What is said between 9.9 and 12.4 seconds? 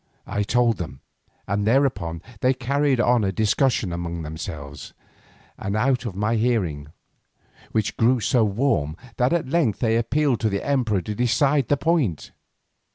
appealed to the emperor to decide the point.